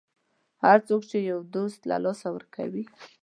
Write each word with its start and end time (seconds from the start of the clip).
هغه 0.63 0.79
څوک 0.87 1.01
چې 1.09 1.17
یو 1.31 1.39
دوست 1.53 1.79
له 1.89 1.97
لاسه 2.05 2.27
ورکوي. 2.35 2.83